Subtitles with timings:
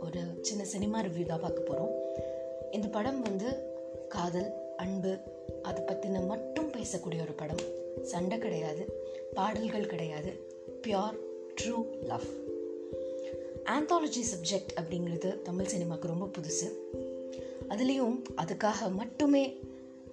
[0.01, 1.91] ஒரு சின்ன cinema review தான் பார்க்க போகிறோம்
[2.71, 3.57] இந்த படம் வந்து
[4.09, 5.19] காதல் அன்பு
[5.63, 7.65] அதை பற்றின மட்டும் பேசக்கூடிய ஒரு படம்.
[8.03, 8.93] சண்டை கிடையாது
[9.35, 10.33] பாடல்கள் கிடையாது.
[10.83, 11.19] Pure
[11.61, 12.25] true love
[13.65, 16.97] anthology subject அப்படிங்கிறது தமிழ் சினிமாவுக்கு ரொம்ப புதுசு.
[17.69, 19.59] அதுலேயும் அதுக்காக மட்டுமே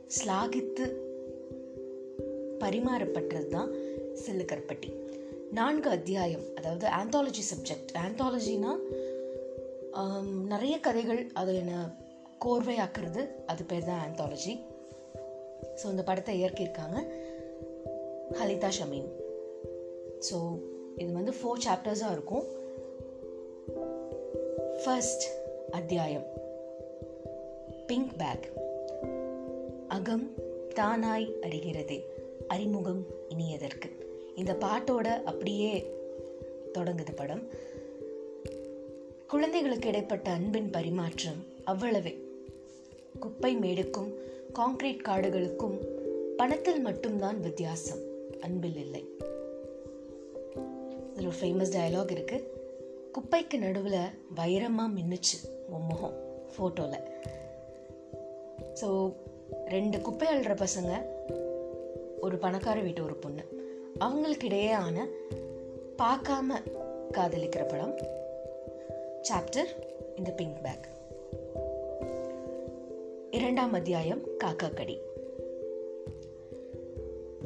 [0.08, 0.86] ஸ்லாகித்து
[2.60, 3.72] பரிமாறப்பட்டது தான்
[4.14, 4.94] சில்லுக்கற்பட்டி
[5.52, 8.80] நான்கு அத்தியாயம் அதாவது ஆந்தாலஜி சப்ஜெக்ட் ஆந்தாலஜினா
[10.44, 11.92] நிறைய கதைகள் அதை என்ன
[12.46, 14.60] கோர்வையாக்குறது அது பேர் தான் ஆந்தாலஜி
[15.84, 16.98] ஸோ இந்த படத்தை இயற்கியிருக்காங்க
[18.32, 19.10] ஹலிதா ஷமீன்
[20.32, 20.60] ஸோ
[20.96, 22.46] இது வந்து ஃபோர் சாப்டர்ஸாக இருக்கும்.
[24.84, 25.24] ஃபர்ஸ்ட்
[25.72, 26.24] அத்தியாயம்
[27.88, 28.65] பிங்க் பேக்
[29.96, 30.32] அகம்
[30.76, 32.04] தானாய் அறிகிறதே
[32.48, 33.90] அறிமுகம் இனியதற்கு.
[34.36, 35.92] இந்த பாட்டோட அப்படியே
[36.74, 37.44] தொடங்குது படம்.
[39.28, 42.14] குழந்தைகளுக்கு இடைப்பட்ட அன்பின் பரிமாற்றம் அவ்வளவே.
[43.20, 44.12] குப்பை மேடுக்கும்
[44.54, 45.78] காங்கிரீட் காடுகளுக்கும்
[46.38, 48.00] பணத்தில் மட்டும்தான் வித்தியாசம்.
[48.42, 49.04] அன்பில் இல்லை.
[51.14, 52.54] இதில் ஒரு ஃபேமஸ் டயலாக் இருக்கு.
[53.14, 54.00] குப்பைக்கு நடுவில்
[54.36, 55.38] வைரமாக மின்னுச்சு
[55.70, 56.18] உன் முகம்
[56.56, 57.08] ஃபோட்டோவில்
[58.82, 59.14] ஸோ
[59.50, 61.06] ரெண்டு குப்பை அள்ளுற பசங்க
[62.22, 63.42] ஒரு பணக்கார வீட்டு ஒரு பொண்ணு.
[63.98, 65.08] அவங்களுக்கு இடையேயான
[65.98, 66.62] பார்க்காம
[67.12, 67.98] காதலிக்கிற படம்
[69.22, 69.68] சாப்டர்
[70.16, 70.88] இந்த பிங்க் பேக்
[73.32, 75.00] இரண்டாம் அத்தியாயம் காக்கா கடி.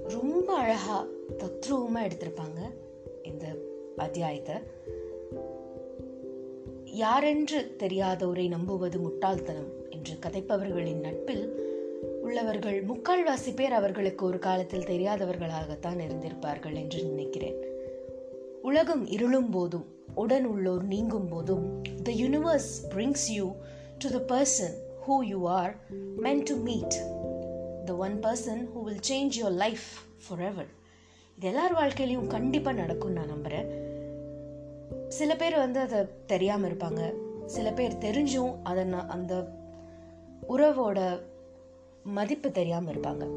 [0.08, 1.06] ரொம்ப அழகா
[1.38, 2.74] தத்ரூபமாக எடுத்திருப்பாங்க
[3.24, 3.46] இந்த
[3.98, 4.56] அத்தியாயத்தை.
[6.84, 11.69] யாரென்று தெரியாதோரை நம்புவது முட்டாள்தனம் என்று கதைப்பவர்களின் நட்பில்
[12.30, 17.56] உள்ளவர்கள் முக்கால்வாசி பேர் அவர்களுக்கு ஒரு காலத்தில் தெரியாதவர்களாகத்தான் இருந்திருப்பார்கள் என்று நினைக்கிறேன்.
[18.62, 23.52] உலகம் இருளும் போதும் உடன் உள்ளோர் நீங்கும் போதும் the universe brings you
[23.98, 24.76] to the person
[25.08, 25.76] who you are
[26.18, 26.96] meant to meet
[27.86, 29.88] the one person who will change your life
[30.40, 30.70] forever
[31.38, 33.70] இது எல்லார் வாழ்க்கையிலையும் கண்டிப்பாக நடக்கும் நான் நம்புகிறேன்
[35.08, 37.14] சில பேர் வந்து அதை தெரியாமல் இருப்பாங்க.
[37.46, 39.48] சில பேர் தெரிஞ்சும் அதை அந்த
[40.50, 41.28] உறவோட
[42.04, 43.28] மதிப்பு தெரியாமல் இருப்பாங்க.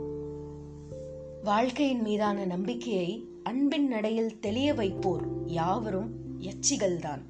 [1.45, 7.23] வாழ்க்கையின் மீதான நம்பிக்கையை அன்பின் நடையில் தெளிய வைப்போர் யாவரும் எச்சிகள்தான்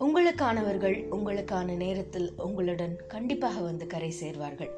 [0.00, 4.70] உங்களுக்கானவர்கள் உங்களுக்கான நேரத்தில் உங்களுடன் கண்டிப்பாக வந்து கரை சேர்வார்கள்.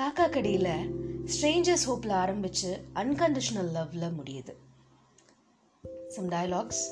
[0.00, 4.54] காக்கா கடியில் ஸ்ட்ரேஞ்சர்ஸ் ஹோப்பில் ஆரம்பித்து அன்கண்டிஷனல் லவ்ல முடியுது.
[6.08, 6.84] சம் டயலாக்ஸ்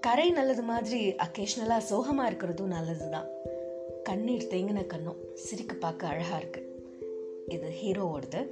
[0.00, 3.26] கரை நல்லது மாதிரி அக்கேஷ்னலாக சோகமாக இருக்கிறதும் நல்லது தான்
[4.04, 6.68] கண்ணீர் தேங்கின கண்ணும் சிரிக்க பார்க்க அழகாக இருக்குது
[7.48, 8.46] இது ஹீரோவோடது.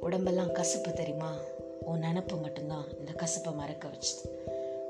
[0.00, 1.36] உடம்பெல்லாம் கசப்பு தெரியுமா?
[1.80, 4.28] உன் நினப்பு மட்டும்தான் இந்த கசப்பை மறக்க வச்சுது.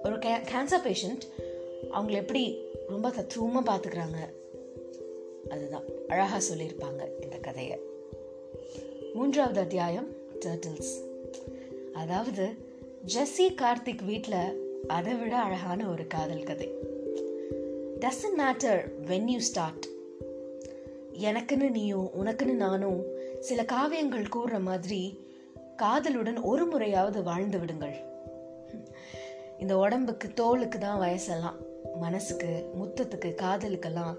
[0.03, 1.21] ஒரு கே கேன்சர் பேஷண்ட்
[1.93, 2.57] அவங்கள எப்படி
[2.89, 4.19] ரொம்ப தத்துவமாக பார்த்துக்கிறாங்க?
[5.51, 5.85] அதுதான்.
[6.09, 7.79] அழகாக சொல்லியிருப்பாங்க இந்த கதையை.
[9.15, 10.09] மூன்றாவது அத்தியாயம்
[10.41, 10.95] டர்டில்ஸ்
[11.93, 12.49] அதாவது
[13.15, 16.90] ஜெஸ்ஸி கார்த்திக் வீட்டில் அதை விட அழகான ஒரு காதல் கதை.
[18.01, 19.87] Doesn't matter when you start
[21.13, 23.05] எனக்குன்னு நீயும் உனக்குன்னு நானும்
[23.41, 25.29] சில காவியங்கள் கூறுற மாதிரி
[25.77, 27.95] காதலுடன் ஒரு முறையாவது வாழ்ந்து விடுங்கள்.
[29.59, 31.59] இந்த உடம்புக்கு தோலுக்கு தான் வயசெல்லாம்.
[32.01, 34.17] மனசுக்கு முத்தத்துக்கு காதலுக்கெல்லாம்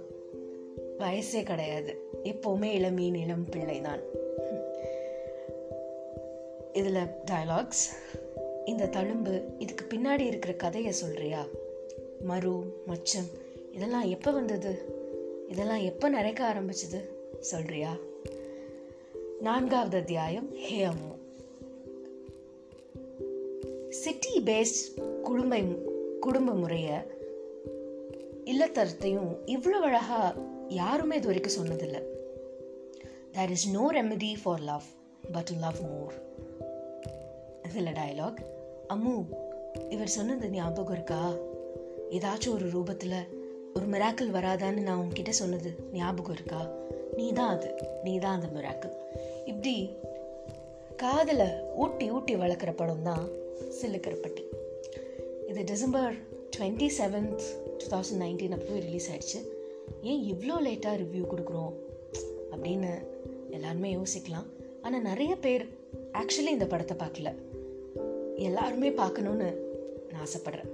[1.00, 2.10] வயசே கிடையாது.
[2.24, 4.00] எப்போவுமே இளமீன் இளம் பிள்ளை தான்.
[6.74, 7.86] இதில் டயலாக்ஸ்
[8.66, 11.48] இந்த தழும்பு இதுக்கு பின்னாடி இருக்கிற கதையை சொல்கிறியா
[12.24, 13.30] மறு மச்சம்
[13.72, 14.86] இதெல்லாம் எப்போ வந்தது?
[15.48, 17.00] இதெல்லாம் எப்போ நிறைக்க ஆரம்பிச்சது?
[17.40, 17.96] சொல்றியா?
[19.40, 20.56] நான்காவது அத்தியாயம்.
[20.56, 21.20] ஹே அம்மு.
[23.90, 25.60] சிட்டி பேஸ்ட் குடும்ப
[26.20, 27.08] குடும்ப முறைய
[28.46, 30.34] இல்லத்தரத்தையும் இவ்வளோ அழகாக
[30.68, 32.04] யாருமே இது வரைக்கும் சொன்னதில்லை.
[33.32, 34.84] There is no remedy for love
[35.32, 36.14] but love more
[37.70, 38.38] இதில் டயலாக்
[38.90, 39.26] அம்மு
[39.90, 41.34] இவர் சொன்னது ஞாபகம் இருக்கா?
[42.10, 43.41] ஏதாச்சும் ஒரு ரூபத்தில்
[43.74, 46.70] ஒரு மிராக்கிள் வராதான்னு நான் உன்கிட்ட சொன்னது ஞாபகம் இருக்கா?
[47.16, 47.76] நீ தான் அது.
[48.04, 48.94] நீ தான் அந்த மிராக்கிள்
[49.46, 49.90] இப்படி
[50.96, 53.30] காதலை ஊட்டி ஊட்டி வளர்க்குற படம் தான்
[53.82, 54.44] சில்லுக்கரப்பட்டி
[55.48, 56.14] இது December
[56.58, 57.42] twenty seventh
[57.78, 59.46] two thousand nineteen அப்போ ரிலீஸ் ஆயிடுச்சு.
[60.02, 61.74] ஏன் இவ்வளோ லேட்டாக ரிவ்யூ கொடுக்குறோம்?
[62.52, 62.92] அப்படின்னு
[63.50, 64.46] எல்லாருமே யோசிக்கலாம்.
[64.82, 65.70] ஆனால் நிறைய பேர்
[66.14, 67.36] ஆக்சுவலி இந்த படத்தை பார்க்கல.
[68.36, 69.56] எல்லாருமே பார்க்கணுன்னு
[70.12, 70.70] நான் ஆசைப்பட்றேன்.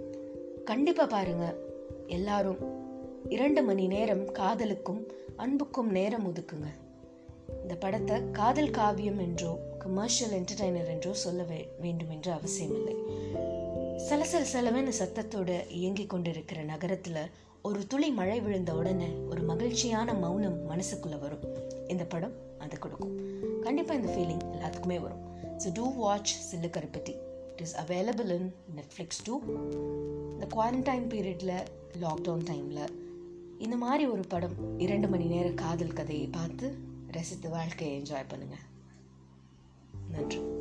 [0.65, 1.55] கண்டிப்பாக பாருங்கள்
[2.07, 2.76] எல்லாரும்
[3.29, 6.65] இரண்டு மணி நேரம் காதலுக்கும் அன்புக்கும் நேரம் ஒதுக்குங்க.
[7.61, 12.95] இந்த படத்தை காதல் காவியம் என்றோ கமர்ஷியல் என்டர்டைனர் என்றோ சொல்ல வே- வேண்டும் என்று அவசியமில்லை.
[14.09, 17.19] சலசல செலவென சத்தத்தோடு இயங்கிக் கொண்டிருக்கிற நகரத்துல
[17.61, 21.39] ஒரு துளி மழை விழுந்த உடனே ஒரு மகிழ்ச்சியான மௌனம் மனசுக்குள்ள வரும்.
[21.87, 23.19] இந்த படம் அது கொடுக்கும்.
[23.61, 25.37] கண்டிப்பா இந்த ஃபீலிங் எல்லாத்துக்குமே வரும்.
[25.57, 27.15] So to watch Sillu Karuppatti.
[27.49, 29.41] It is available in Netflix to
[30.31, 31.53] இந்த குவாரண்டைன் பீரியட்ல
[32.01, 32.87] லாக்டவுன் டைம்ல
[33.57, 36.77] இந்த மாதிரி ஒரு படம் இரண்டு மணி நேர காதல் கதையை பார்த்து
[37.07, 38.55] ரசித்து வாழ்க்கையை என்ஜாய் பண்ணுங்க.
[40.11, 40.56] நன்றி.